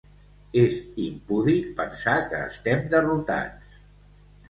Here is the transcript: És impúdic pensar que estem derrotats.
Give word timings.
És 0.61 0.79
impúdic 1.09 1.69
pensar 1.83 2.17
que 2.35 2.43
estem 2.49 2.85
derrotats. 2.99 3.81